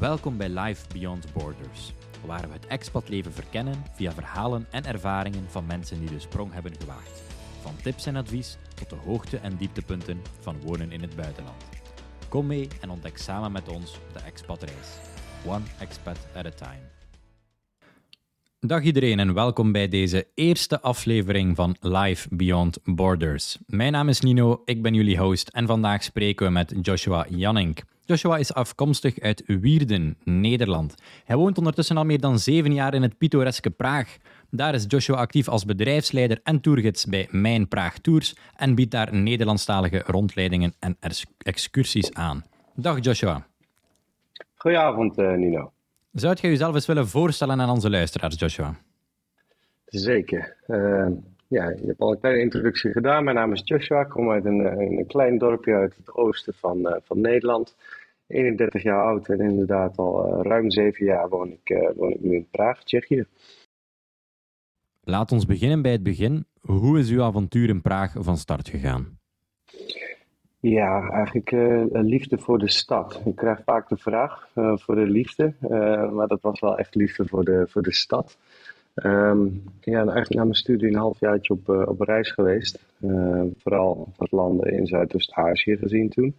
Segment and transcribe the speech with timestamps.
[0.00, 1.92] Welkom bij Life Beyond Borders,
[2.26, 6.72] waar we het expatleven verkennen via verhalen en ervaringen van mensen die de sprong hebben
[6.80, 7.22] gewaagd.
[7.60, 11.64] Van tips en advies tot de hoogte- en dieptepunten van wonen in het buitenland.
[12.28, 14.88] Kom mee en ontdek samen met ons de expatreis.
[15.46, 16.88] One expat at a time.
[18.60, 23.58] Dag iedereen en welkom bij deze eerste aflevering van Life Beyond Borders.
[23.66, 27.82] Mijn naam is Nino, ik ben jullie host en vandaag spreken we met Joshua Jannink.
[28.10, 30.94] Joshua is afkomstig uit Wierden, Nederland.
[31.24, 34.16] Hij woont ondertussen al meer dan zeven jaar in het pittoreske Praag.
[34.50, 39.14] Daar is Joshua actief als bedrijfsleider en tourgids bij Mijn Praag Tours en biedt daar
[39.14, 40.96] Nederlandstalige rondleidingen en
[41.38, 42.44] excursies aan.
[42.74, 43.46] Dag Joshua.
[44.54, 45.72] Goedenavond uh, Nino.
[46.12, 48.74] Zou je jezelf eens willen voorstellen aan onze luisteraars, Joshua?
[49.86, 50.56] Zeker.
[50.66, 51.06] Uh,
[51.48, 53.24] ja, je hebt al een kleine introductie gedaan.
[53.24, 54.00] Mijn naam is Joshua.
[54.00, 57.76] Ik kom uit een, eh, een klein dorpje uit het oosten van, uh, van Nederland.
[58.30, 62.34] 31 jaar oud en inderdaad al uh, ruim zeven jaar woon ik, woon ik nu
[62.34, 63.26] in Praag, Tsjechië.
[65.00, 66.44] Laat ons beginnen bij het begin.
[66.60, 69.18] Hoe is uw avontuur in Praag van start gegaan?
[70.60, 73.22] Ja, eigenlijk uh, liefde voor de stad.
[73.24, 76.94] Ik krijg vaak de vraag uh, voor de liefde, uh, maar dat was wel echt
[76.94, 78.38] liefde voor de, voor de stad.
[78.94, 82.84] Um, ja, eigenlijk na mijn studie een halfjaartje op, op reis geweest.
[83.56, 86.34] vooral wat landen in Zuidoost-Azië gezien toen.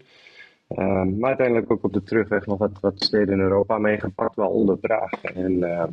[0.77, 4.77] Um, maar uiteindelijk ook op de terugweg nog wat, wat steden in Europa meegepakt, waaronder
[4.77, 5.23] Praag.
[5.23, 5.91] En ehm,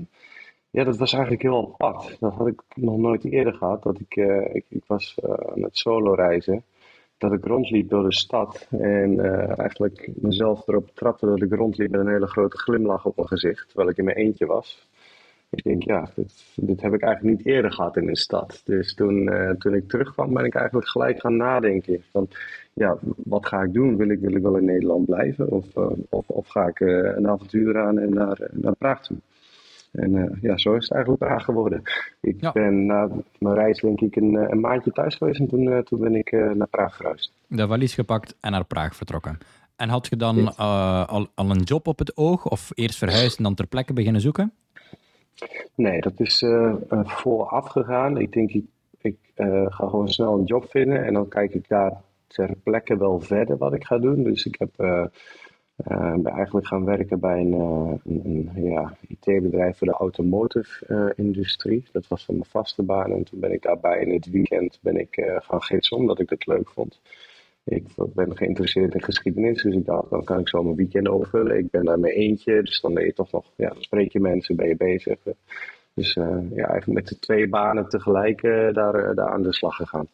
[0.70, 2.16] ja, dat was eigenlijk heel apart.
[2.20, 3.82] Dat had ik nog nooit eerder gehad.
[3.82, 4.16] Dat ik,
[4.52, 6.64] ik, ik was aan het solo reizen
[7.18, 11.90] dat ik rondliep door de stad en uh, eigenlijk mezelf erop trapte dat ik rondliep
[11.90, 14.87] met een hele grote glimlach op mijn gezicht, terwijl ik in mijn eentje was.
[15.50, 18.62] Ik denk, ja, dit, dit heb ik eigenlijk niet eerder gehad in een stad.
[18.64, 22.02] Dus toen, uh, toen ik terugkwam, ben ik eigenlijk gelijk gaan nadenken.
[22.10, 22.28] Van,
[22.72, 23.96] ja, wat ga ik doen?
[23.96, 25.50] Wil ik, wil ik wel in Nederland blijven?
[25.50, 29.16] Of, uh, of, of ga ik een avontuur aan en naar, naar Praag toe?
[29.92, 31.82] En ja, zo is het eigenlijk Praag geworden.
[32.20, 36.00] Ik ben na mijn reis denk ik een, een maandje thuis geweest en toen, toen
[36.00, 37.32] ben ik naar Praag verhuisd.
[37.46, 39.38] De valies gepakt en naar Praag vertrokken.
[39.76, 43.42] En had je dan al, al een job op het oog of eerst verhuisd en
[43.42, 44.52] dan ter plekke beginnen zoeken?
[45.74, 46.44] Nee, dat is
[47.04, 48.16] vooraf gegaan.
[48.16, 48.64] Ik denk, ik,
[49.00, 53.20] ik ga gewoon snel een job vinden en dan kijk ik daar ter plekke wel
[53.20, 54.22] verder wat ik ga doen.
[54.22, 54.70] Dus ik heb
[56.22, 57.52] ben eigenlijk gaan werken bij een,
[58.04, 61.84] een, ja, IT-bedrijf voor de automotive-industrie.
[61.92, 63.12] dat was van mijn vaste baan.
[63.12, 66.46] En toen ben ik daarbij in het weekend ben ik, gaan gidsen, omdat ik het
[66.46, 67.00] leuk vond.
[67.68, 67.84] Ik
[68.14, 71.58] ben geïnteresseerd in geschiedenis, dus ik dacht, dan kan ik zo mijn weekend overvullen.
[71.58, 74.20] Ik ben daar met eentje, dus dan ben je toch nog, ja, dan spreek je
[74.20, 75.18] mensen, ben je bezig.
[75.94, 78.42] Dus ja, eigenlijk met de twee banen tegelijk
[78.72, 80.08] daar, daar aan de slag gegaan.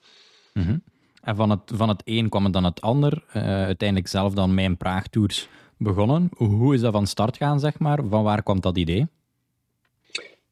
[0.53, 0.83] Mm -hmm.
[1.25, 3.25] En van het, van het een kwam het dan het ander.
[3.37, 6.29] Uh, uiteindelijk zelf dan mijn Praagtours begonnen.
[6.37, 8.05] Hoe is dat van start gaan, zeg maar?
[8.09, 9.07] Van waar kwam dat idee?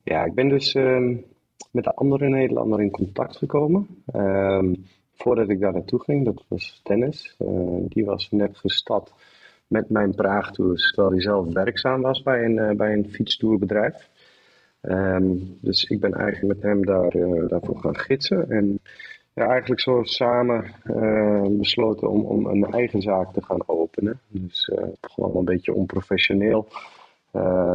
[0.02, 1.16] Ja, ik ben dus uh,
[1.70, 3.86] met de andere Nederlander in contact gekomen.
[5.22, 7.34] Voordat ik daar naartoe ging, dat was Dennis.
[7.38, 7.48] Eh,
[7.88, 9.12] die was net gestart
[9.66, 14.08] met mijn Praagtours, terwijl hij zelf werkzaam was bij een, uh, bij een fietstoerbedrijf.
[14.82, 17.10] Um, dus ik ben eigenlijk met hem daar,
[17.48, 18.50] daarvoor gaan gidsen.
[18.50, 18.80] En
[19.34, 20.64] ja, eigenlijk zo samen
[21.58, 24.20] besloten om, om een eigen zaak te gaan openen.
[24.28, 26.68] Dus gewoon een beetje onprofessioneel.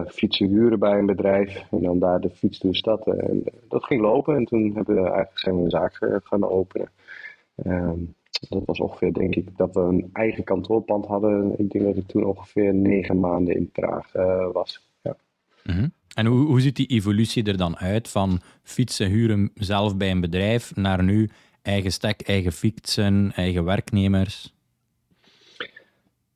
[0.07, 3.07] Fietsen huren bij een bedrijf en dan daar de fiets de stad.
[3.07, 6.89] En dat ging lopen en toen hebben we eigenlijk zijn we een zaak gaan openen.
[7.63, 7.99] Ehm,
[8.49, 11.59] dat was ongeveer, denk ik, dat we een eigen kantoorpand hadden.
[11.59, 14.11] Ik denk dat ik toen ongeveer negen maanden in Praag
[14.51, 14.89] was.
[15.01, 15.15] Ja.
[15.63, 15.91] Mm -hmm.
[16.17, 20.21] En hoe, hoe ziet die evolutie er dan uit van fietsen huren zelf bij een
[20.21, 21.29] bedrijf naar nu
[21.61, 24.53] eigen stek, eigen fietsen, eigen werknemers?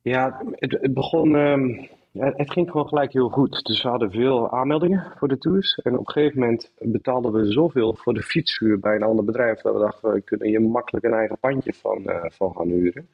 [0.02, 1.34] Ja, het, het begon.
[1.34, 3.64] Um, het ging gewoon gelijk heel goed.
[3.64, 5.74] Dus we hadden veel aanmeldingen voor de tours.
[5.74, 9.60] En op een gegeven moment betaalden we zoveel voor de fietshuur bij een ander bedrijf.
[9.60, 13.08] dat we dachten, we kunnen hier makkelijk een eigen pandje van, uh, van gaan huren.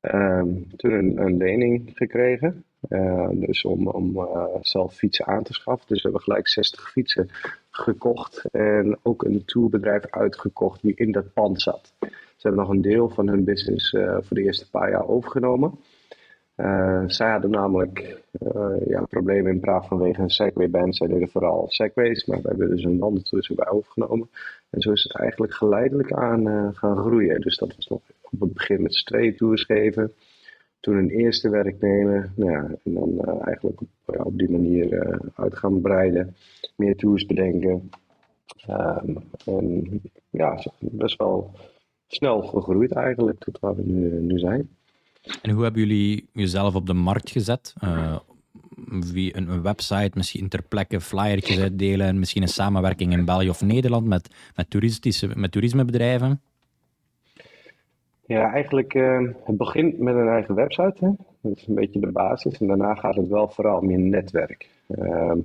[0.00, 2.64] Um, toen een, een, lening gekregen.
[2.88, 5.88] Uh, dus om, om uh, zelf fietsen aan te schaffen.
[5.88, 7.28] Dus we hebben gelijk 60 fietsen
[7.70, 8.44] gekocht.
[8.50, 11.94] En ook een tourbedrijf uitgekocht die in dat pand zat.
[12.36, 15.78] Ze hebben nog een deel van hun business voor de eerste paar jaar overgenomen.
[17.06, 18.22] Zij hadden namelijk
[18.86, 20.96] ja, problemen in Praag vanwege een Segway-band.
[20.96, 24.28] Zij deden vooral Segways, maar we hebben dus een bandentour bij overgenomen.
[24.70, 27.40] En zo is het eigenlijk geleidelijk aan gaan groeien.
[27.40, 28.00] Dus dat was nog
[28.30, 30.12] op het begin met z'n tweeën tours geven.
[30.80, 32.32] Toen een eerste werknemer.
[32.36, 36.34] Nou ja, en dan eigenlijk op, die manier uit gaan breiden.
[36.76, 37.90] Meer tours bedenken.
[38.70, 39.16] Um,
[39.46, 40.00] en
[40.30, 41.50] ja, best wel
[42.06, 44.68] snel gegroeid eigenlijk tot waar we nu, nu zijn.
[45.42, 47.74] En hoe hebben jullie jezelf op de markt gezet?
[49.12, 54.06] Wie een, website, misschien ter plekke flyertjes uitdelen, misschien een samenwerking in België of Nederland
[54.06, 56.40] met, met, toeristische, met toerismebedrijven?
[58.26, 61.16] Ja, eigenlijk uh, het begint met een eigen website.
[61.40, 62.58] Dat is een beetje de basis.
[62.58, 64.68] En daarna gaat het wel vooral je netwerk.
[64.88, 65.38] Ehm,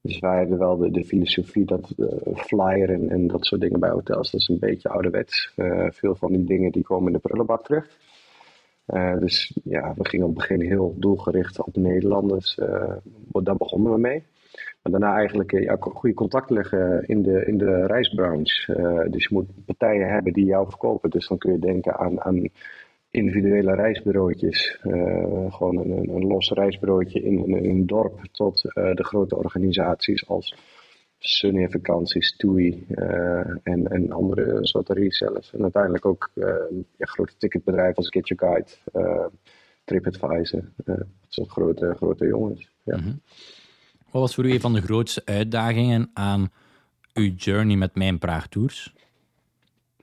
[0.00, 3.80] dus wij hebben wel de, de filosofie dat uh, flyer en, en, dat soort dingen
[3.80, 5.52] bij hotels, dat is een beetje ouderwets.
[5.90, 7.98] Veel van die dingen die komen in de prullenbak terecht.
[8.92, 12.54] Uh, dus ja, we gingen op het begin heel doelgericht op Nederlanders.
[13.42, 14.24] daar begonnen we mee.
[14.82, 18.72] Maar daarna eigenlijk ja, goede contact leggen in de, in de reisbranche.
[19.10, 21.10] dus je moet partijen hebben die jou verkopen.
[21.10, 22.50] Dus dan kun je denken aan, aan
[23.10, 24.78] individuele reisbureautjes.
[24.82, 30.28] Uh, gewoon een, een los reisbureautje in, in, een dorp tot uh, de grote organisaties
[30.28, 30.56] als
[31.22, 35.52] Sunny Vakanties, TUI uh, en, en andere soorten resellers.
[35.52, 36.30] En uiteindelijk ook
[36.96, 38.54] ja, grote ticketbedrijven als Get Your
[38.92, 39.30] Guide,
[39.84, 40.62] TripAdvisor.
[40.84, 42.70] dat zijn grote, grote jongens.
[42.84, 42.96] Ja.
[42.96, 43.20] Mm -hmm.
[44.10, 46.50] Wat was voor u een van de grootste uitdagingen aan
[47.14, 48.94] uw journey met Mijn Praag Tours?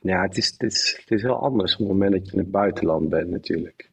[0.01, 2.39] Ja, het is, het, is, het is heel anders op het moment dat je in
[2.39, 3.89] het buitenland bent natuurlijk.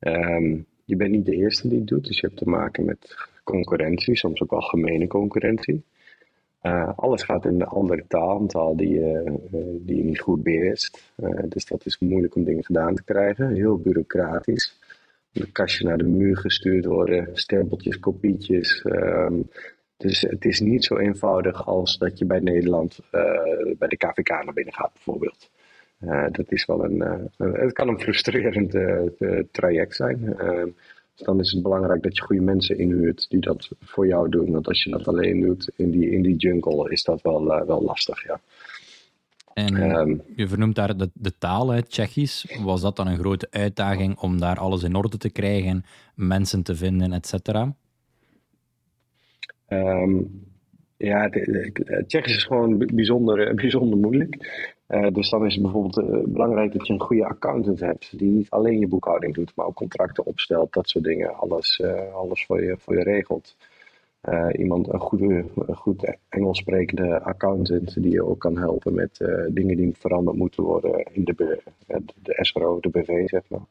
[0.00, 3.16] Um, je bent niet de eerste die het doet, dus je hebt te maken met
[3.44, 5.84] concurrentie, soms ook algemene concurrentie.
[6.62, 9.32] Uh, alles gaat in een andere taal, een taal die, uh,
[9.80, 11.12] die je niet goed beheerst.
[11.48, 13.54] Dus dat is moeilijk om dingen gedaan te krijgen.
[13.54, 14.78] Heel bureaucratisch.
[15.32, 18.84] Een kastje naar de muur gestuurd worden, stempeltjes, kopietjes.
[18.84, 19.48] Um,
[19.96, 23.00] dus het is niet zo eenvoudig als dat je bij Nederland
[23.78, 25.50] bij de KVK naar binnen gaat, bijvoorbeeld.
[26.30, 28.76] Dat is wel een, het kan een frustrerend
[29.50, 30.36] traject zijn.
[31.14, 34.50] Dus dan is het belangrijk dat je goede mensen inhuurt die dat voor jou doen.
[34.50, 37.82] Want als je dat alleen doet in die, in die jungle, is dat wel, wel
[37.82, 38.40] lastig, ja.
[39.54, 42.56] En um, je vernoemt daar de, de taal, uit Tsjechisch.
[42.62, 46.76] Was dat dan een grote uitdaging om daar alles in orde te krijgen, mensen te
[46.76, 47.74] vinden, et cetera?
[49.68, 50.44] Um,
[50.96, 51.28] ja,
[52.06, 54.36] Tsjechisch is gewoon bijzonder, eh, bijzonder moeilijk.
[54.92, 58.18] Uh, dus dan is het bijvoorbeeld uh, belangrijk dat je een goede accountant hebt.
[58.18, 61.34] Die niet alleen je boekhouding doet, maar ook contracten opstelt, dat soort dingen.
[61.34, 63.56] Alles, uh, alles voor, je, voor je regelt.
[64.52, 65.44] iemand, een goede,
[65.74, 69.16] goed Engels sprekende accountant, die je ook kan helpen met
[69.48, 71.62] dingen die veranderd moeten worden in de,
[72.22, 73.66] de, SRO, de BV, zeg maar.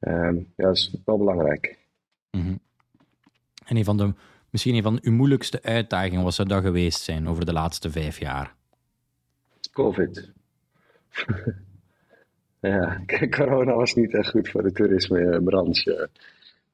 [0.00, 1.78] Um, ja, dat is wel belangrijk.
[2.30, 2.58] -hmm.
[3.64, 4.12] En een van de
[4.50, 8.54] Misschien een van uw moeilijkste uitdagingen, zou dat geweest zijn over de laatste vijf jaar?
[9.76, 10.32] Covid.
[12.60, 13.00] ja,
[13.30, 16.08] corona was niet echt goed voor de toerismebranche.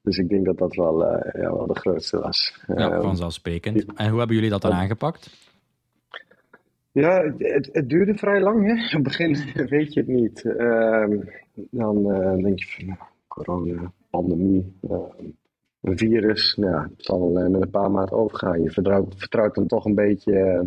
[0.01, 2.63] Dus ik denk dat dat wel, uh, ja, wel de grootste was.
[2.67, 3.93] Ja, ehm, vanzelfsprekend.
[3.95, 5.51] En hoe hebben jullie dat dan aangepakt?
[6.91, 8.65] Ja, het, het, duurde vrij lang.
[8.65, 8.73] Hè?
[8.73, 9.37] In het begin
[9.75, 10.43] weet je het niet.
[10.43, 11.19] Uh,
[11.53, 14.73] dan uh, denk je van nou, corona, pandemie.
[15.81, 18.61] Een virus, nou, het zal uh, met een paar maanden overgaan.
[18.61, 20.65] Je vertrouwt, vertrouwt dan toch een beetje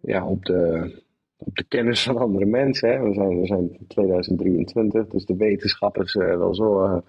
[0.00, 1.02] ja, op, de,
[1.44, 2.88] op de kennis van andere mensen.
[2.88, 3.02] Hè.
[3.02, 7.02] We, zijn, we zijn 2023, dus de wetenschap is uh, wel zo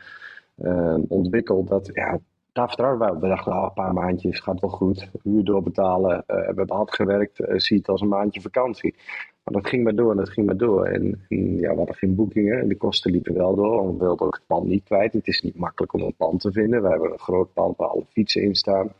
[1.07, 2.19] ontwikkeld dat ja,
[2.51, 3.19] daar vertrouwen.
[3.19, 5.10] We dachten, een paar maandjes gaat wel goed.
[5.24, 8.95] Huur doorbetalen, we hebben hard gewerkt, zie het als een maandje vakantie.
[9.44, 10.86] Maar dat ging maar door en dat ging maar door.
[10.86, 13.92] En, ja, we hadden geen boekingen en de kosten liepen wel door.
[13.92, 15.13] We wilden ook het pand niet kwijt.
[15.13, 16.81] Het is niet makkelijk om een pand te vinden.
[16.81, 18.91] We hebben een groot pand waar alle fietsen in staan.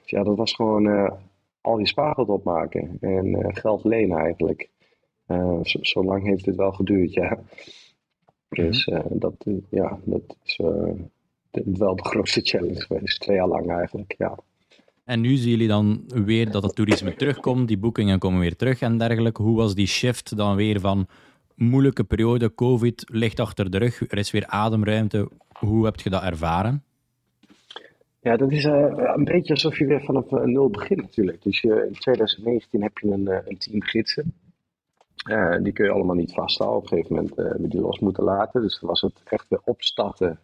[0.00, 1.10] Dus ja, dat was gewoon uh,
[1.60, 4.68] al je spaargeld opmaken en uh, geld lenen eigenlijk.
[5.26, 7.38] Uh, zo, lang heeft het wel geduurd, ja.
[8.48, 10.56] Dus dat, ja, dat is
[11.78, 13.20] wel de grootste challenge geweest.
[13.20, 14.38] Twee jaar lang eigenlijk, ja.
[15.04, 18.80] En nu zien jullie dan weer dat het toerisme terugkomt, die boekingen komen weer terug
[18.80, 19.42] en dergelijke.
[19.42, 21.06] Hoe was die shift dan weer van
[21.54, 25.28] moeilijke periode, COVID ligt achter de rug, er is weer ademruimte.
[25.58, 26.84] Hoe heb je dat ervaren?
[28.20, 31.42] Ja, dat is uh, een beetje alsof je weer vanaf uh, nul begint natuurlijk.
[31.42, 34.34] Dus in 2019 heb je een, een team gidsen.
[35.62, 36.78] die kun je allemaal niet vasthouden.
[36.78, 38.62] Op een gegeven moment hebben die los moeten laten.
[38.62, 40.38] Dus dan was het echt weer opstarten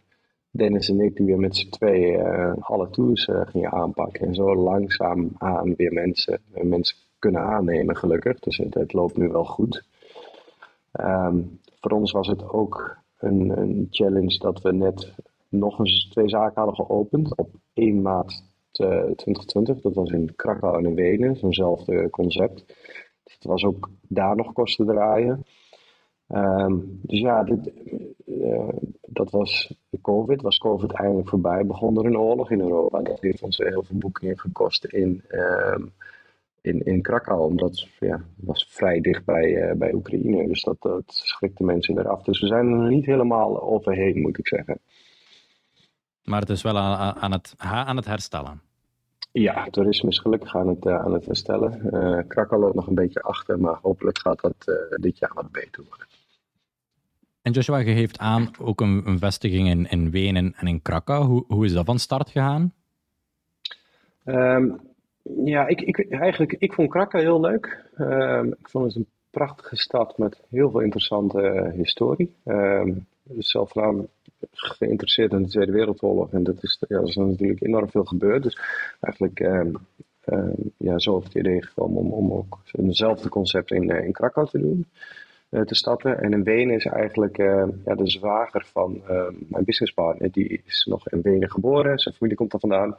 [0.51, 4.27] Dennis en ik die weer met z'n tweeën uh, alle tours gingen aanpakken.
[4.27, 8.39] En zo langzaam aan weer mensen, mensen kunnen aannemen, gelukkig.
[8.39, 9.83] Dus het, loopt nu wel goed.
[10.99, 15.13] Um, voor ons was het ook een, een, challenge dat we net
[15.49, 19.81] nog eens twee zaken hadden geopend op 1 maart 2020.
[19.81, 22.65] Dat was in Krakau en in Wenen, zo'nzelfde concept.
[23.23, 25.45] Het was ook daar nog kosten draaien.
[26.27, 27.71] Um, dus ja, dit,
[28.25, 28.69] uh,
[29.01, 30.41] dat was COVID.
[30.41, 33.01] Was COVID eindelijk voorbij, begon er een oorlog in Europa.
[33.01, 35.93] Dat heeft ons heel veel boekingen gekost in, um,
[36.61, 37.41] in, in Krakau.
[37.41, 40.47] Omdat ja, was vrij dicht bij, uh, bij Oekraïne.
[40.47, 42.23] Dus dat, dat schrikte mensen eraf.
[42.23, 44.79] Dus we zijn er niet helemaal overheen, moet ik zeggen.
[46.27, 48.61] Maar het is wel aan, aan, het, aan het herstellen.
[49.31, 51.81] Ja, toerisme is gelukkig aan het, aan het herstellen.
[51.93, 54.55] Uh, Krakau loopt nog een beetje achter, maar hopelijk gaat dat
[55.01, 56.07] dit jaar wat beter worden.
[57.41, 61.25] En Joshua, je geeft aan ook een, een vestiging in, in Wenen en in Krakau.
[61.25, 62.73] Hoe, hoe is dat van start gegaan?
[64.23, 64.69] Ehm,
[65.43, 67.89] ja, ik, ik, eigenlijk, ik vond Krakau heel leuk.
[67.99, 72.35] Um, ik vond het een prachtige stad met heel veel interessante uh, historie.
[72.45, 73.07] Um,
[73.37, 74.07] zelf nou
[74.51, 78.43] geïnteresseerd in de Tweede Wereldoorlog en dat is, ja, er is natuurlijk enorm veel gebeurd.
[78.43, 78.59] Dus
[78.99, 79.39] eigenlijk
[80.77, 84.47] ja, zo op het idee gekomen om, om ook eenzelfde concept in, uh, in Krakau
[84.47, 84.85] te doen.
[85.49, 86.19] Eh, te stappen.
[86.19, 89.01] En in Wenen is eigenlijk uh, ja, de zwager van
[89.49, 90.31] mijn businesspartner.
[90.31, 91.99] Die is nog in Wenen geboren.
[91.99, 92.95] Zijn familie komt er vandaan.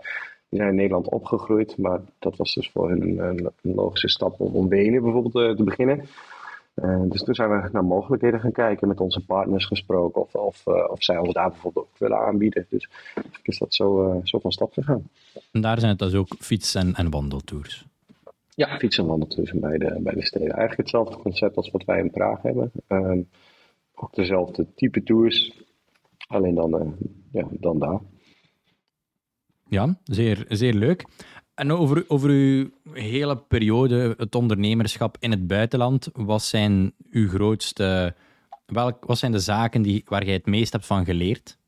[0.48, 1.78] Die zijn in Nederland opgegroeid.
[1.78, 3.18] Maar dat was dus voor hen een,
[3.62, 6.08] een, logische stap om, om Wenen bijvoorbeeld te beginnen.
[7.08, 11.02] Dus toen zijn we naar mogelijkheden gaan kijken, met onze partners gesproken of, of, of
[11.02, 12.66] zij ons daar bijvoorbeeld ook willen aanbieden.
[12.68, 12.88] Dus
[13.42, 15.08] is dat zo, zo van stap gegaan.
[15.52, 17.86] En daar zijn het dus ook fiets- en, en wandeltours?
[18.54, 20.50] Ja, fiets- en wandeltours bij de, bij de steden.
[20.50, 22.72] Eigenlijk hetzelfde concept als wat wij in Praag hebben.
[22.88, 23.28] Um,
[23.94, 25.52] ook dezelfde type tours,
[26.26, 26.92] alleen dan, uh,
[27.32, 28.00] ja, dan daar.
[29.68, 31.04] Ja, zeer, zeer leuk.
[31.58, 38.14] En over, over uw hele periode, het ondernemerschap in het buitenland, wat zijn uw grootste...
[38.66, 41.58] Welk, wat zijn de zaken die, waar jij het meest hebt van geleerd?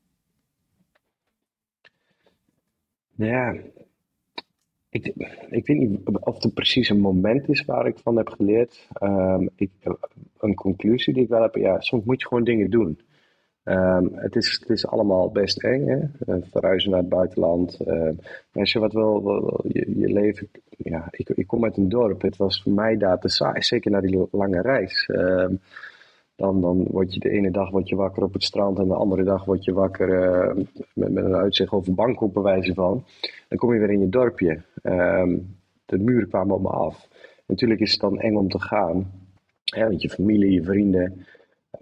[3.15, 3.55] Ja,
[4.89, 5.07] ik,
[5.51, 8.89] ik weet niet of er precies een moment is waar ik van heb geleerd.
[9.03, 9.71] Um, ik,
[10.39, 13.01] een conclusie die ik wel heb, ja, soms moet je gewoon dingen doen.
[13.65, 15.99] Um, het, is, het is allemaal best eng, hè?
[15.99, 17.79] Uh, verhuizen naar het buitenland.
[17.87, 18.11] Uh,
[18.53, 20.51] als je wat wil, je, je, leven.
[20.69, 22.23] Ja, ik, ik kom uit een dorp.
[22.23, 23.19] Het was voor mij daar
[23.55, 25.09] zeker na die lange reis.
[25.13, 25.61] Um,
[26.37, 28.95] dan, dan word je de ene dag word je wakker op het strand en de
[28.95, 30.09] andere dag word je wakker
[30.95, 33.05] met, met, een uitzicht over Bangkok bij wijze van.
[33.49, 34.63] Dan kom je weer in je dorpje.
[35.85, 37.09] De muren kwamen op me af.
[37.47, 39.11] Natuurlijk is het dan eng om te gaan.
[39.77, 41.27] Met je familie, je vrienden.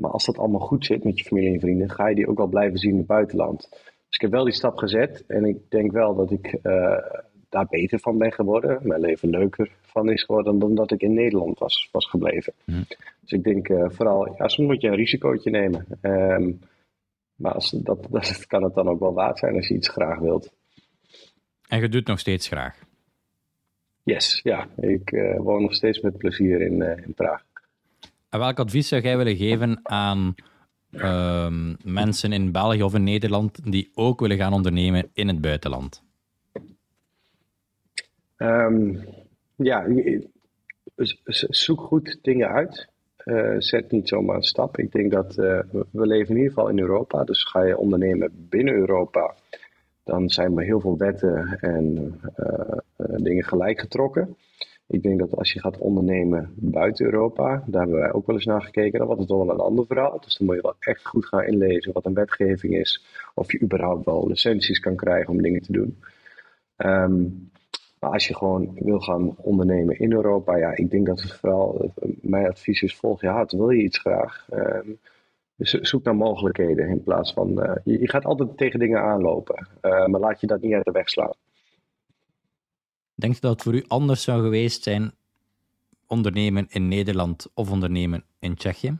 [0.00, 2.36] Maar als dat allemaal goed zit met je familie en vrienden, ga je die ook
[2.36, 3.68] wel blijven zien in het buitenland.
[3.70, 6.98] Dus ik heb wel die stap gezet en ik denk wel dat ik uh,
[7.48, 8.78] daar beter van ben geworden.
[8.82, 12.52] Mijn leven leuker van is geworden dan dat ik in Nederland was, was gebleven.
[12.64, 12.84] Mm.
[13.20, 15.86] Dus ik denk uh, vooral, ja, soms moet je een risicootje nemen.
[16.02, 16.60] Um,
[17.34, 20.18] maar als, dat, dat kan het dan ook wel waard zijn als je iets graag
[20.18, 20.52] wilt.
[21.68, 22.86] En je doet nog steeds graag?
[24.02, 24.68] Yes, ja.
[24.76, 27.44] Ik uh, woon nog steeds met plezier in, in Praag.
[28.28, 30.34] En welk advies zou jij willen geven aan
[30.90, 36.02] um, mensen in België of in Nederland die ook willen gaan ondernemen in het buitenland?
[38.36, 39.04] Um,
[39.56, 39.86] ja,
[41.48, 42.88] zoek goed dingen uit.
[43.24, 44.78] Uh, zet niet zomaar een stap.
[44.78, 47.24] Ik denk dat uh, we leven in ieder geval in Europa.
[47.24, 49.34] Dus ga je ondernemen binnen Europa,
[50.04, 54.36] dan zijn er heel veel wetten en uh, dingen gelijk getrokken.
[54.90, 58.44] Ik denk dat als je gaat ondernemen buiten Europa, daar hebben wij ook wel eens
[58.44, 60.20] naar gekeken, dan wordt het toch wel een ander verhaal.
[60.20, 63.04] Dus dan moet je wel echt goed gaan inlezen wat een wetgeving is,
[63.34, 65.98] of je überhaupt wel licenties kan krijgen om dingen te doen.
[66.76, 67.50] Um,
[68.00, 71.92] maar als je gewoon wil gaan ondernemen in Europa, ja, ik denk dat het vooral,
[72.20, 73.52] mijn advies is, volg je hart.
[73.52, 74.48] Wil je iets graag?
[74.52, 74.98] Um,
[75.58, 80.20] zoek naar mogelijkheden in plaats van, uh, je, gaat altijd tegen dingen aanlopen, uh, maar
[80.20, 81.32] laat je dat niet uit de weg slaan.
[83.18, 85.12] Denk je dat het voor u anders zou geweest zijn
[86.06, 88.98] ondernemen in Nederland of ondernemen in Tsjechië?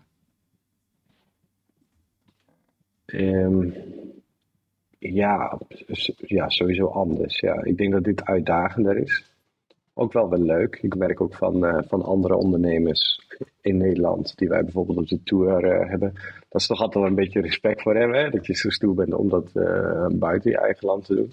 [3.07, 3.75] Um,
[4.99, 5.59] ja,
[6.17, 7.41] ja, sowieso anders.
[7.41, 7.65] Ja.
[7.65, 9.33] Ik denk dat dit uitdagender is.
[9.95, 10.79] Ook wel wel leuk.
[10.83, 13.21] Ik merk ook van, uh, van andere ondernemers
[13.61, 16.13] in Nederland, die wij bijvoorbeeld op de tour uh, hebben,
[16.49, 18.19] dat ze toch altijd wel een beetje respect voor hebben.
[18.19, 18.31] Hè?
[18.31, 21.33] Dat je zo stoer bent om dat uh, buiten je eigen land te doen.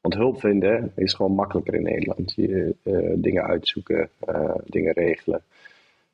[0.00, 2.32] Want hulp vinden is gewoon makkelijker in Nederland.
[2.34, 2.74] Je,
[3.14, 4.08] dingen uitzoeken,
[4.64, 5.42] dingen regelen.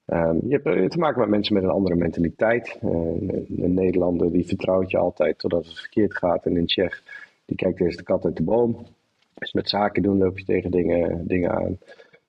[0.06, 2.78] Um, je hebt te maken met mensen met een andere mentaliteit.
[2.84, 6.46] Uh, een Nederlander die vertrouwt je altijd totdat het verkeerd gaat.
[6.46, 7.02] En een Tsjech
[7.44, 8.86] die kijkt eens de kat uit de boom.
[9.34, 11.78] Dus met zaken doen loop je tegen dingen, dingen aan.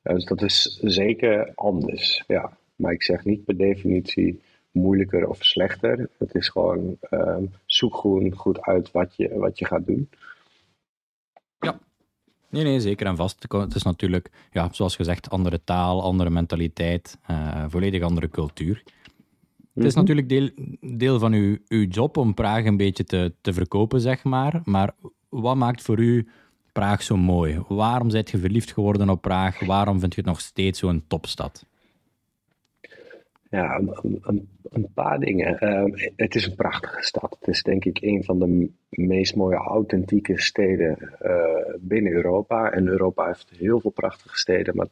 [0.04, 2.24] Dus dat is zeker anders.
[2.28, 2.58] Ja.
[2.76, 6.10] Maar ik zeg niet per definitie moeilijker of slechter.
[6.18, 10.10] Het is gewoon um, zoek gewoon goed uit wat je, wat je gaat doen.
[12.56, 13.46] Nee, nee, zeker en vast.
[13.50, 18.84] Het is natuurlijk, ja, zoals gezegd, andere taal, andere mentaliteit, uh, volledig andere cultuur.
[19.74, 20.00] Het is mhm.
[20.00, 20.50] natuurlijk deel,
[20.82, 24.62] deel van uw, uw job om Praag een beetje te, te verkopen, zeg maar.
[24.64, 24.96] Maar
[25.30, 26.28] wat maakt voor u
[26.72, 27.62] Praag zo mooi?
[27.68, 29.60] Waarom bent je verliefd geworden op Praag?
[29.60, 31.66] Waarom vind je het nog steeds zo'n topstad?
[33.50, 35.60] Ja, een, een, paar dingen.
[35.60, 37.38] Ehm, het is een prachtige stad.
[37.40, 42.72] Het is denk ik een van de meest mooie authentieke steden uh, binnen Europa.
[42.72, 44.88] En Europa heeft heel veel prachtige steden, maar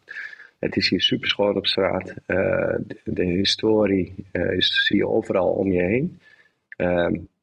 [0.60, 2.14] het is hier super schoon op straat.
[2.28, 6.20] Uh, de, historie is, zie je overal om je heen.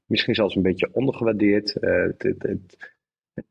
[0.07, 1.76] Misschien zelfs een beetje ondergewaardeerd.
[1.81, 2.76] Het,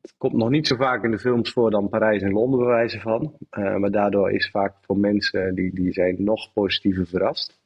[0.00, 3.00] het, komt nog niet zo vaak in de films voor dan Parijs en Londen bewijzen
[3.00, 3.36] van.
[3.50, 7.60] maar daardoor is vaak voor mensen die, die zijn nog positiever verrast.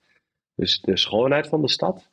[0.54, 2.08] Dus de schoonheid van de stad.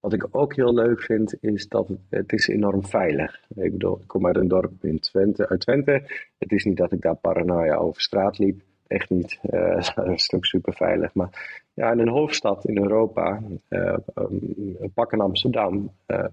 [0.00, 3.40] Wat ik ook heel leuk vind, is dat het, is enorm veilig.
[3.54, 6.02] Ik bedoel, ik kom uit een dorp in Twente, uit Twente.
[6.38, 8.60] Het is niet dat ik daar paranoia over straat liep.
[8.86, 9.38] Echt niet.
[9.50, 11.14] Uh, dat is ook super veilig.
[11.14, 16.24] Maar ja, in een hoofdstad in Europa, uh, um, pak in Amsterdam, uh,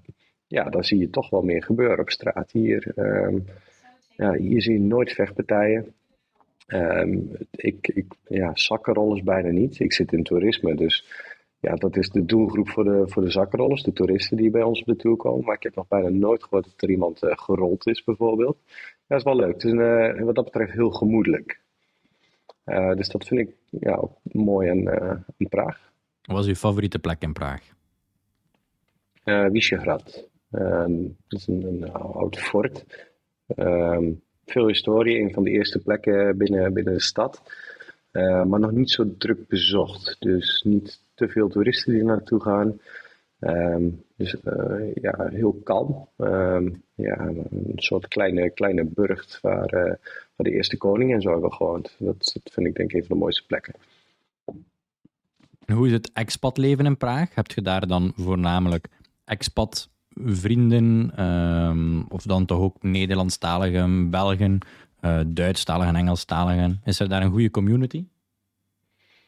[0.54, 2.52] ja, dan zie je toch wel meer gebeuren op straat.
[2.52, 3.46] Hier, um,
[4.16, 5.94] ja, hier zie je nooit vechtpartijen.
[6.68, 9.80] Um, ik, ik, ja, zakkenrollers bijna niet.
[9.80, 11.06] Ik zit in toerisme, dus
[11.60, 14.80] ja, dat is de doelgroep voor de, voor de zakkenrollers, de toeristen die bij ons
[14.80, 15.46] op de tour komen.
[15.46, 18.58] Maar ik heb nog bijna nooit gehoord dat er iemand uh, gerold is, bijvoorbeeld.
[18.68, 19.54] Ja, dat is wel leuk.
[19.54, 21.62] Het is een, uh, wat dat betreft heel gemoedelijk.
[22.66, 25.92] Uh, dus dat vind ik ja, mooi aan, in Praag.
[26.22, 27.62] Wat was uw favoriete plek in Praag?
[29.26, 30.32] Uh, Vyšehrad.
[30.54, 32.86] Ehm, dat is een, oud fort.
[33.48, 34.12] Ehm,
[34.46, 37.42] veel historie, een van de eerste plekken binnen, binnen de stad.
[38.12, 40.16] maar nog niet zo druk bezocht.
[40.20, 42.80] Dus niet te veel toeristen die naartoe gaan.
[43.48, 46.08] Um, dus uh, ja, heel kalm.
[46.18, 49.94] Um, ja, een soort kleine, kleine burcht waar, uh,
[50.36, 51.96] de eerste koning en zo hebben gewoond.
[52.00, 53.74] Dat, dat vind ik denk ik een van de mooiste plekken.
[55.66, 57.36] En hoe is het expatleven in Praag?
[57.36, 58.88] Heb je daar dan voornamelijk
[59.26, 64.60] expat vrienden um, of dan toch ook Nederlandstaligen, Belgen,
[65.02, 66.82] uh, Duitsstaligen en Engelstaligen?
[66.86, 68.06] Is er daar een goede community?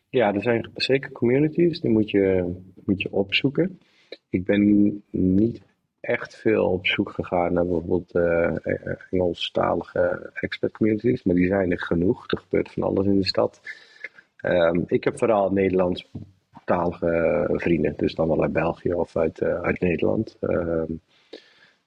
[0.10, 2.54] Ja, er zijn zeker communities, die moet je,
[2.86, 3.80] moet je opzoeken.
[4.30, 5.62] Ik ben niet
[6.00, 8.56] echt veel op zoek gegaan naar bijvoorbeeld uh,
[9.12, 12.32] Engelstalige expert communities, maar die zijn er genoeg.
[12.32, 13.62] Er gebeurt van alles in de stad.
[14.42, 15.52] Um, ik heb vooral
[16.66, 20.38] Nederlandstalige vrienden, dus dan wel uit België of uit, uh, uit Nederland.
[20.42, 21.00] Um,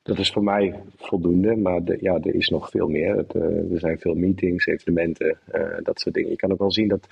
[0.03, 3.17] dat is voor mij voldoende, maar de, ja, er is nog veel meer.
[3.17, 5.39] Het, uh, er zijn veel meetings, evenementen,
[5.83, 6.31] dat soort dingen.
[6.31, 7.07] Je kan ook wel zien dat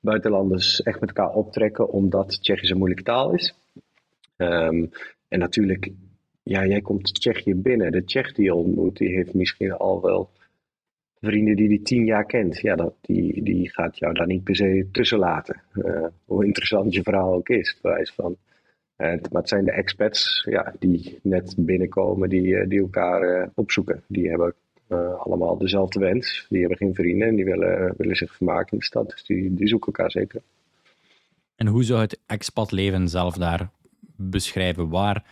[0.00, 3.54] buitenlanders echt met elkaar optrekken, omdat Tsjechisch een moeilijke taal is.
[4.36, 4.90] Um,
[5.28, 5.90] en natuurlijk,
[6.42, 7.92] ja, jij komt Tsjechië binnen.
[7.92, 10.30] De Tsjech die je ontmoet, die heeft misschien al wel
[11.20, 12.60] vrienden die hij tien jaar kent.
[12.60, 15.62] Ja, dat, die, die gaat jou daar niet per se tussen laten.
[15.74, 18.36] Uh, hoe interessant je verhaal ook is, bewijs van.
[18.96, 24.02] En, maar het zijn de expats ja, die net binnenkomen, die, eh, die elkaar opzoeken.
[24.06, 24.54] Die hebben
[25.18, 26.46] allemaal dezelfde wens.
[26.48, 29.10] Die hebben geen vrienden en die willen, willen zich vermaken in de stad.
[29.10, 30.42] Dus die, die zoeken elkaar zeker.
[31.56, 33.70] En hoe zou het expatleven zelf daar
[34.16, 34.88] beschrijven?
[34.88, 35.24] Waar,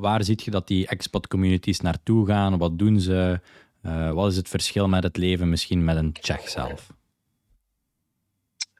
[0.00, 2.58] waar ziet je dat die expat-communities naartoe gaan?
[2.58, 3.40] Wat doen ze?
[3.86, 6.92] Uh, wat is het verschil met het leven misschien met een Tsjech zelf?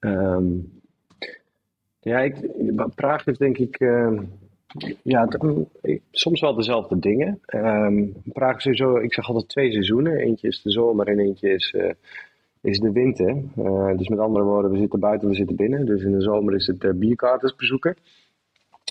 [0.00, 0.80] Um,
[2.00, 2.36] ja, ik,
[2.94, 3.80] Praag is denk ik...
[3.80, 4.20] Uh,
[5.02, 5.28] ja,
[6.10, 7.40] soms wel dezelfde dingen.
[7.46, 10.16] Um, Praag is sowieso, ik zeg altijd twee seizoenen.
[10.16, 11.90] Eentje is de zomer en eentje is, uh,
[12.60, 13.42] is de winter.
[13.58, 15.86] Uh, dus met andere woorden, we zitten buiten, we zitten binnen.
[15.86, 17.96] Dus in de zomer is het bierkarters bezoeken.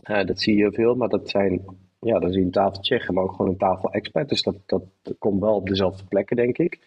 [0.03, 1.61] dat zie je veel, maar dat zijn,
[2.03, 4.29] ja, dan zie je een tafel Tsjechen, maar ook gewoon een tafel expert.
[4.29, 4.83] Dus dat, dat
[5.19, 6.79] komt wel op dezelfde plekken, denk ik.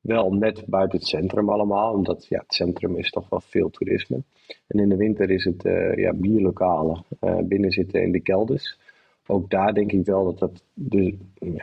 [0.00, 4.22] Wel net buiten het centrum allemaal, omdat ja, het centrum is toch wel veel toerisme.
[4.66, 8.78] En in de winter is het uh, ja, bierlokalen uh, binnen zitten in de kelders.
[9.26, 11.18] Ook daar denk ik wel dat dat de,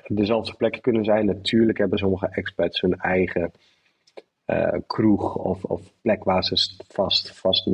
[0.07, 1.25] dezelfde plekken kunnen zijn.
[1.25, 3.51] Natuurlijk hebben sommige expats hun eigen
[4.47, 7.69] uh, kroeg of, of plek waar ze vast, vast.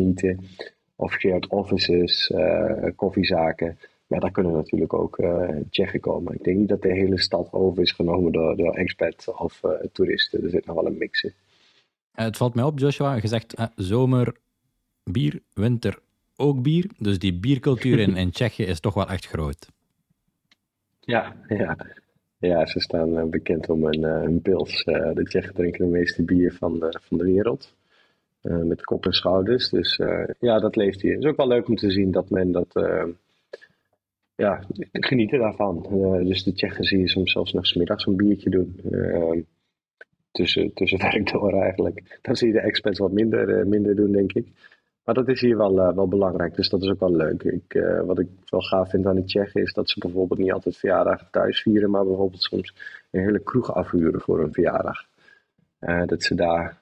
[0.95, 2.33] Of shared offices,
[2.95, 3.77] koffiezaken.
[4.11, 6.33] Maar daar kunnen natuurlijk ook uh, Tsjechen komen.
[6.33, 9.71] Ik denk niet dat de hele stad over is genomen door, door expats of uh,
[9.91, 10.43] toeristen.
[10.43, 11.33] Er zit nog wel een mix in.
[12.15, 13.15] Uh, het valt mij op, Joshua.
[13.15, 14.35] Je zegt zomer
[15.03, 15.99] bier, winter
[16.35, 16.89] ook bier.
[16.97, 19.67] Dus die biercultuur in, in Tsjechië is toch wel echt groot.
[20.99, 21.77] Ja, ja.
[22.37, 24.83] ja ze staan bekend om hun, hun pils.
[24.83, 27.75] de Tsjechen drinken de meeste bier van, van de wereld.
[28.41, 29.69] met kop en schouders.
[29.69, 29.99] Dus
[30.39, 31.13] ja, dat leeft hier.
[31.13, 32.73] Het is ook wel leuk om te zien dat men dat
[34.41, 35.85] ja, genieten daarvan.
[35.91, 38.79] Uh, dus de Tsjechen zie je soms zelfs nog smiddags een biertje doen.
[38.91, 39.41] Uh,
[40.31, 42.19] tussen, tussen werk door eigenlijk.
[42.21, 44.47] Dan zie je de experts wat minder, uh, minder doen, denk ik.
[45.03, 47.43] Maar dat is hier wel, wel belangrijk, dus dat is ook wel leuk.
[47.43, 50.77] Ik, wat ik wel gaaf vind aan de Tsjechen is dat ze bijvoorbeeld niet altijd
[50.77, 52.73] verjaardagen thuis vieren, maar bijvoorbeeld soms
[53.11, 55.05] een hele kroeg afhuren voor een verjaardag.
[56.05, 56.81] dat ze daar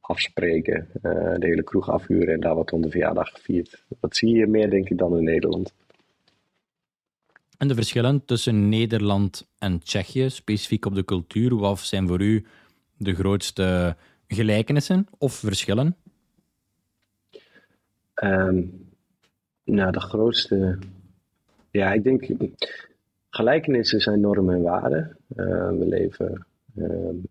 [0.00, 3.84] afspreken, de hele kroeg afhuren en daar wat onder verjaardag gevierd.
[4.00, 5.72] Dat zie je meer, denk ik, dan in Nederland.
[7.58, 12.44] En de verschillen tussen Nederland en Tsjechië, specifiek op de cultuur, wat zijn voor u
[12.96, 15.96] de grootste gelijkenissen of verschillen?
[18.24, 18.88] Um,
[19.64, 20.78] nou, de grootste.
[21.70, 22.26] Ja, ik denk.
[23.30, 25.16] Gelijkenissen zijn normen en waarden.
[25.36, 27.22] Uh, we leven uh,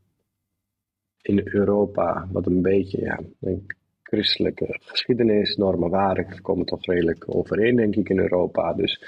[1.21, 7.75] in Europa, wat een beetje, ja, denk, christelijke geschiedenis, normen, waarden komen toch redelijk overeen,
[7.75, 8.73] denk ik, in Europa.
[8.73, 9.03] Dus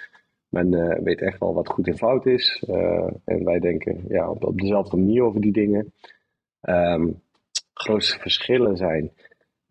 [0.49, 2.63] men uh, weet echt wel wat goed en fout is.
[2.69, 5.93] Uh, en wij denken ja, op, dezelfde manier over die dingen.
[6.61, 7.21] Um,
[7.73, 9.11] grootste verschillen zijn.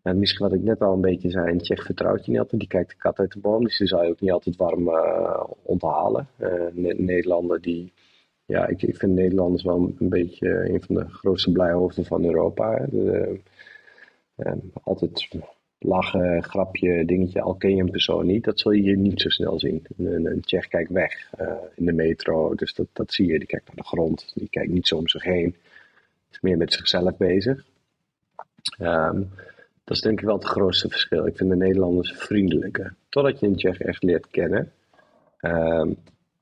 [0.01, 2.59] En misschien wat ik net al een beetje zei, een Tsjech vertrouwt je niet altijd.
[2.59, 4.89] Die kijkt de kat uit de boom, dus die zou je ook niet altijd warm
[5.61, 6.27] onthalen.
[6.97, 7.93] Nederlander die,
[8.45, 12.87] ja, ik, ik vind Nederlanders wel een beetje een van de grootste blijhoofden van Europa.
[14.83, 15.27] Altijd
[15.79, 19.29] lachen, grapje, dingetje, al ken je een persoon niet, dat zul je hier niet zo
[19.29, 19.85] snel zien.
[19.97, 23.37] Een, een Tsjech kijkt weg uh, in de metro, dus dat, dat zie je.
[23.37, 25.55] Die kijkt naar de grond, die kijkt niet zo om zich heen.
[26.31, 27.65] Is meer met zichzelf bezig.
[28.79, 29.29] Um,
[29.83, 31.25] dat is denk ik wel het grootste verschil.
[31.25, 32.95] Ik vind de Nederlanders vriendelijker.
[33.09, 34.71] Totdat je een Tsjech echt leert kennen.
[35.41, 35.97] Um,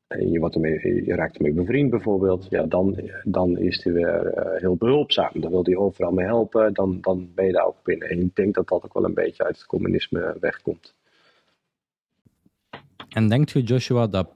[0.08, 4.34] en je, wordt ermee, je raakt ermee bevriend bijvoorbeeld, ja, dan, dan is hij weer
[4.38, 5.32] uh, heel behulpzaam.
[5.34, 8.10] Dan wil hij overal mee helpen, dan, dan ben je daar ook binnen.
[8.10, 10.96] En ik denk dat dat ook wel een beetje uit het communisme wegkomt.
[13.10, 14.36] En denkt u, Joshua, dat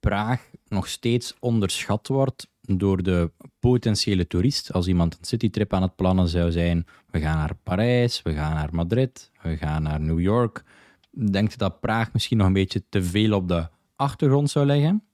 [0.00, 4.72] Praag nog steeds onderschat wordt door de potentiële toerist?
[4.72, 8.54] Als iemand een citytrip aan het plannen zou zijn, we gaan naar Parijs, we gaan
[8.54, 10.62] naar Madrid, we gaan naar New York.
[11.10, 15.04] Denkt u dat Praag misschien nog een beetje te veel op de achtergrond zou leggen?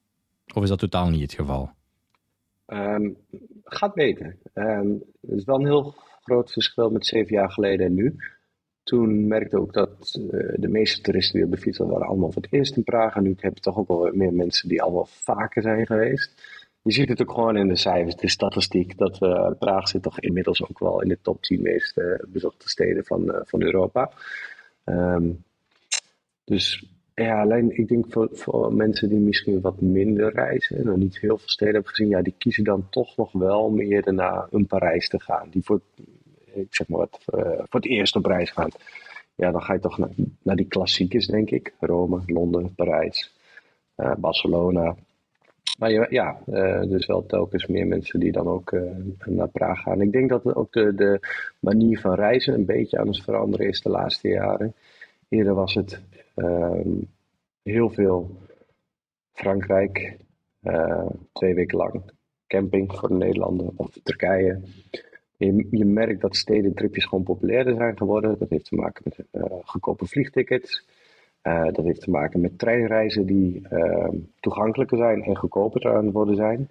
[0.55, 1.71] Of is dat totaal niet het geval?
[2.66, 3.16] Um,
[3.64, 4.38] gaat weten.
[4.55, 8.16] Um, er is wel een heel groot verschil met zeven jaar geleden en nu.
[8.83, 12.33] Toen merkte ik ook dat uh, de meeste toeristen die op de fiets waren allemaal
[12.33, 13.14] voor het eerst in Praag.
[13.14, 16.61] En nu heb je toch ook wel meer mensen die al wel vaker zijn geweest.
[16.83, 20.21] Je ziet het ook gewoon in de cijfers, de statistiek, dat uh, Praag zit toch
[20.21, 24.12] inmiddels ook wel in de top 10 meest bezochte steden van, uh, van Europa.
[24.85, 25.45] Um,
[26.45, 26.92] dus
[27.23, 31.19] ja, alleen ik denk voor, voor mensen die misschien wat minder reizen en nog niet
[31.19, 34.67] heel veel steden hebben gezien, ja, die kiezen dan toch nog wel meer naar een
[34.67, 35.49] Parijs te gaan.
[35.51, 35.81] Die voor,
[36.45, 38.71] ik zeg maar uh, voor het eerst op reis gaan.
[39.35, 40.11] Ja, dan ga je toch naar,
[40.43, 41.75] naar die klassiekers, denk ik.
[41.81, 43.35] Rome, Londen, Parijs,
[43.97, 44.97] uh, Barcelona.
[45.79, 46.39] Maar ja,
[46.89, 48.77] dus wel telkens meer mensen die dan ook
[49.25, 50.01] naar Praag gaan.
[50.01, 51.21] Ik denk dat ook de, de
[51.59, 54.75] manier van reizen een beetje aan het veranderen is de laatste jaren.
[55.29, 56.01] Eerder was het
[56.35, 57.09] um,
[57.62, 58.37] heel veel
[59.33, 60.16] Frankrijk,
[60.62, 62.03] uh, twee weken lang
[62.47, 64.61] camping voor de Nederlanden of Turkije.
[65.37, 68.38] Je, je merkt dat stedentripjes gewoon populairder zijn geworden.
[68.38, 70.87] Dat heeft te maken met uh, goedkope vliegtickets.
[71.42, 76.37] Uh, dat heeft te maken met treinreizen die ehm, toegankelijker zijn en goedkoper aan worden
[76.37, 76.68] zijn.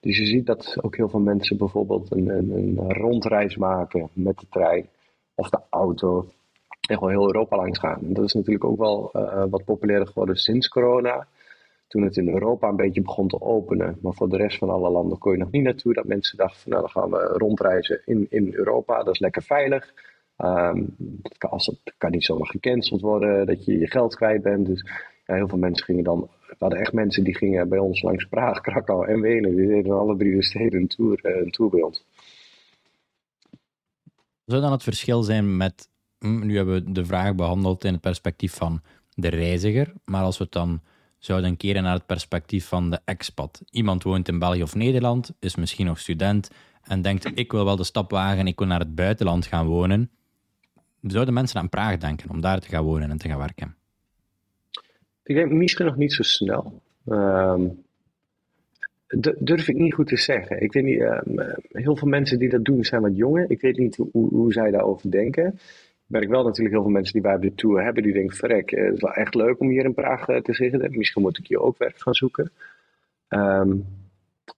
[0.00, 4.38] Dus je ziet dat ook heel veel mensen bijvoorbeeld een, een, een rondreis maken met
[4.38, 4.86] de trein
[5.34, 6.26] of de auto
[6.88, 8.00] en gewoon heel Europa langs gaan.
[8.02, 11.26] En dat is natuurlijk ook wel uh, wat populairder geworden sinds corona.
[11.86, 13.98] Toen het in Europa een beetje begon te openen.
[14.00, 15.94] Maar voor de rest van alle landen kon je nog niet naartoe.
[15.94, 19.02] Dat mensen dachten, van, nou dan gaan we rondreizen in, in Europa.
[19.02, 19.92] Dat is lekker veilig.
[20.38, 23.46] Um, dat, kan, als kan niet zomaar gecanceld worden.
[23.46, 24.66] Dat je je geld kwijt bent.
[24.66, 24.84] Dus
[25.24, 26.28] heel veel mensen gingen dan...
[26.48, 29.56] We hadden echt mensen die gingen bij ons langs Praag, Krakau en Wenen.
[29.56, 32.04] Die deden alle drie de steden een tour, uh, een tour bij ons.
[34.44, 35.90] Zou dan het verschil zijn met
[36.22, 38.82] nu hebben we de vraag behandeld in het perspectief van
[39.14, 40.80] de reiziger, maar als we het dan
[41.18, 43.62] zouden keren naar het perspectief van de expat.
[43.70, 46.50] Iemand woont in België of Nederland, is misschien nog student
[46.82, 50.10] en denkt: ik wil wel de stap wagen, ik wil naar het buitenland gaan wonen.
[51.02, 53.74] Zouden mensen aan Praag denken om daar te gaan wonen en te gaan werken?
[55.22, 56.80] Ik denk misschien nog niet zo snel.
[57.06, 57.82] Um,
[59.38, 60.62] durf ik niet goed te zeggen.
[60.62, 61.20] Ik weet niet, uh,
[61.68, 63.50] heel veel mensen die dat doen zijn wat jonger.
[63.50, 65.58] Ik weet niet hoe, hoe zij daarover denken
[66.06, 68.70] merk wel natuurlijk heel veel mensen die wij op de tour hebben, die denken, verrek,
[68.70, 70.98] eh, het is wel echt leuk om hier in Praag eh, te zitten.
[70.98, 72.50] Misschien moet ik hier ook werk gaan zoeken.
[73.28, 73.84] Um,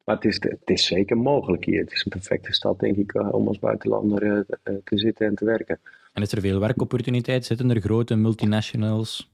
[0.04, 1.80] maar het is, het is zeker mogelijk hier.
[1.80, 5.44] Het is een perfecte stad, denk ik, eh, om als buitenlander te zitten en te
[5.44, 5.80] werken.
[6.12, 7.44] En is er veel werkopportuniteit?
[7.44, 9.32] Zitten er grote multinationals?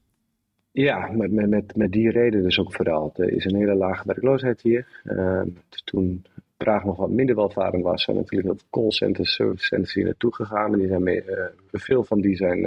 [0.71, 3.13] Ja, met, met, met die reden dus ook vooral.
[3.15, 4.87] Er is een hele lage werkloosheid hier.
[5.03, 5.41] Uh,
[5.83, 6.25] toen
[6.63, 10.73] Praag nog wat minder welvarend was, zijn natuurlijk veel callcenters, servicecenters hier naartoe gegaan.
[10.73, 12.61] En die zijn uh, veel van die zijn,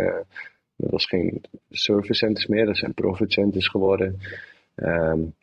[0.76, 4.18] dat was geen servicecenters meer, dat zijn profitcenters geworden.
[4.76, 5.35] Um,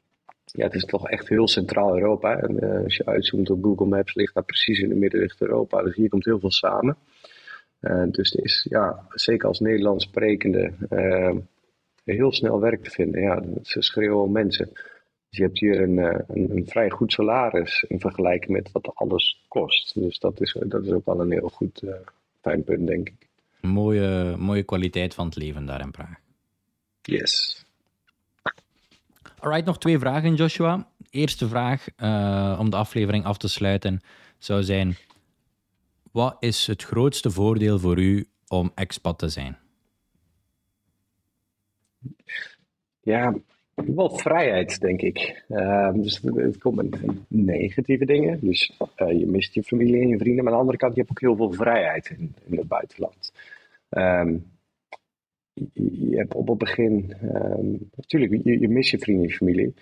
[0.46, 2.38] ja, het is toch echt heel centraal Europa.
[2.40, 5.84] En uh, als je uitzoomt op Google Maps, ligt dat precies in het midden Europa.
[5.84, 6.98] Dus hier komt heel veel samen.
[8.12, 10.74] dus er is, ja, zeker als Nederlands sprekende,
[12.04, 13.22] heel snel werk te vinden.
[13.22, 14.70] Ja, ze schreeuwen om mensen.
[15.32, 19.44] Dus je hebt hier een, een, een, vrij goed salaris in vergelijking met wat alles
[19.48, 19.94] kost.
[19.94, 21.84] Dus dat is, dat is ook wel een heel goed
[22.42, 23.28] fijn punt, denk ik.
[23.62, 26.20] Mooie, mooie kwaliteit van het leven daar in Praag.
[27.02, 27.66] Yes.
[29.40, 30.88] Alright, nog twee vragen, Joshua.
[31.10, 34.02] Eerste vraag uh, om de aflevering af te sluiten
[34.38, 34.96] zou zijn:
[36.12, 39.58] wat is het grootste voordeel voor u om expat te zijn?
[43.02, 43.36] Ja,
[43.86, 45.44] wel vrijheid, denk ik.
[45.50, 48.40] Uh, dus het komt met negatieve dingen.
[48.42, 50.44] Dus uh, je mist je familie en je vrienden.
[50.44, 53.34] Maar aan de andere kant, je hebt ook heel veel vrijheid in, in het buitenland.
[53.90, 54.46] Um,
[55.74, 59.74] je, hebt op het begin, um, natuurlijk, je, je mist je vrienden en je familie.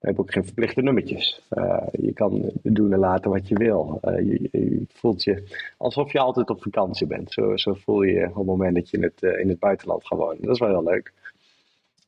[0.00, 1.46] Je hebt ook geen verplichte nummertjes.
[1.50, 4.00] Uh, je kan doen en laten wat je wil.
[4.04, 5.42] Uh, je, je, voelt je
[5.76, 7.32] alsof je altijd op vakantie bent.
[7.32, 10.18] Zo, zo voel je op het moment dat je in het, in het buitenland gaat
[10.18, 10.42] wonen.
[10.42, 11.12] Dat is wel heel leuk.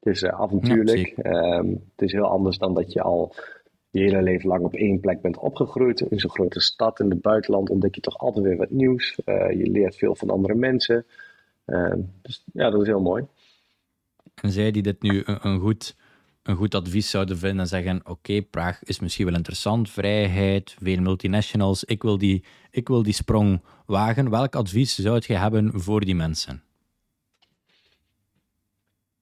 [0.01, 1.15] Het is avontuurlijk.
[1.23, 3.35] Ja, um, het is heel anders dan dat je al
[3.91, 6.01] je hele leven lang op één plek bent opgegroeid.
[6.01, 9.15] In zo'n grote stad in het buitenland ontdek je toch altijd weer wat nieuws.
[9.25, 11.07] je leert veel van andere mensen.
[11.65, 13.27] Ehm, dus ja, dat is heel mooi.
[14.35, 15.97] En zij die dit nu een, een goed,
[16.43, 21.01] een goed advies zouden vinden en zeggen: Oké, Praag is misschien wel interessant, vrijheid, veel
[21.01, 24.31] multinationals, ik wil, die, ik wil die sprong wagen.
[24.31, 26.63] Welk advies zou je hebben voor die mensen?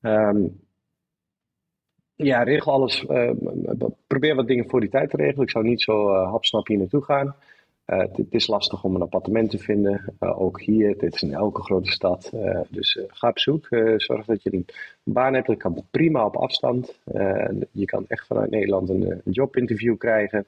[0.01, 0.61] Um,
[2.27, 3.05] ja, regel alles.
[3.09, 3.31] Uh,
[4.07, 5.43] probeer wat dingen voor die tijd te regelen.
[5.43, 7.35] Ik zou niet zo uh, hapsnap hier naartoe gaan.
[7.87, 10.99] Uh, het, is lastig om een appartement te vinden, ook hier.
[10.99, 12.33] Dit is in elke grote stad.
[12.69, 13.67] Dus ga op zoek.
[13.97, 14.67] zorg dat je een
[15.03, 15.47] baan hebt.
[15.47, 16.99] Dat kan prima op afstand.
[17.73, 20.47] je kan echt vanuit Nederland een, jobinterview krijgen.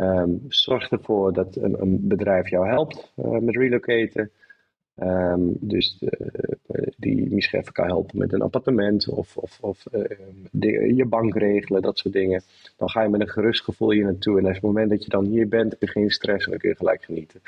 [0.00, 4.30] Um, zorg ervoor dat een, een bedrijf jou helpt met relocaten.
[5.02, 10.96] Um, dus uh, die misschien even kan helpen met een appartement of, of, of uh,
[10.96, 12.42] je bank regelen, dat soort dingen.
[12.76, 14.38] Dan ga je met een gerust gevoel hier naartoe.
[14.38, 16.60] En op het moment dat je dan hier bent, heb je geen stress en dan
[16.60, 17.40] kun je gelijk genieten.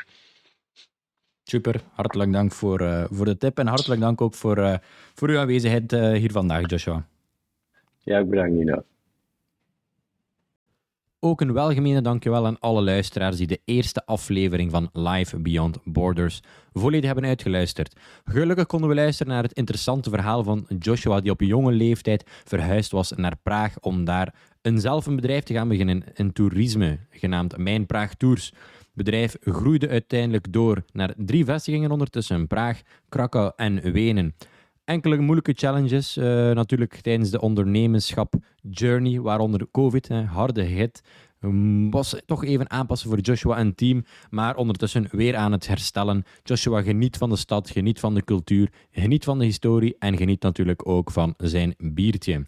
[1.42, 4.80] Super, hartelijk dank voor, uh, voor de tip en hartelijk dank ook voor,
[5.14, 7.06] voor uw aanwezigheid hier vandaag, Joshua.
[7.98, 8.84] Ja, ik bedank Nina.
[11.20, 16.40] Ook een welgemene dankjewel aan alle luisteraars die de eerste aflevering van Live Beyond Borders
[16.72, 17.96] volledig hebben uitgeluisterd.
[18.24, 22.90] Gelukkig konden we luisteren naar het interessante verhaal van Joshua, die op jonge leeftijd verhuisd
[22.90, 27.56] was naar Praag om daar een zelf een bedrijf te gaan beginnen in toerisme, genaamd
[27.56, 28.46] Mijn Praag Tours.
[28.78, 34.34] Het bedrijf groeide uiteindelijk door naar drie vestigingen ondertussen: Praag, Krakau en Wenen
[34.88, 36.16] enkele moeilijke challenges.
[36.16, 38.34] Uh, natuurlijk tijdens de ondernemerschap
[38.70, 41.02] journey, waaronder COVID, hè, harde hit.
[41.40, 46.24] Um, was toch even aanpassen voor Joshua en team, maar ondertussen weer aan het herstellen.
[46.42, 50.42] Joshua geniet van de stad, geniet van de cultuur, geniet van de historie en geniet
[50.42, 52.46] natuurlijk ook van zijn biertje.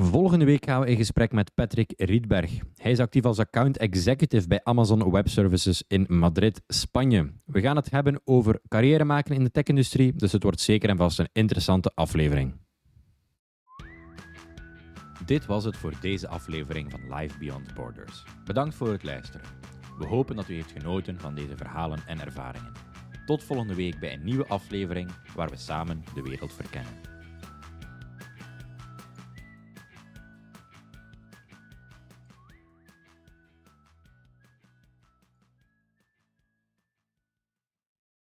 [0.00, 2.50] Volgende week gaan we in gesprek met Patrick Riedberg.
[2.76, 7.32] Hij is actief als account executive bij Amazon Web Services in Madrid, Spanje.
[7.44, 10.96] We gaan het hebben over carrière maken in de tech-industrie, dus het wordt zeker en
[10.96, 12.54] vast een interessante aflevering.
[15.26, 18.24] Dit was het voor deze aflevering van Live Beyond Borders.
[18.44, 19.46] Bedankt voor het luisteren.
[19.98, 22.72] We hopen dat u heeft genoten van deze verhalen en ervaringen.
[23.26, 27.17] Tot volgende week bij een nieuwe aflevering waar we samen de wereld verkennen.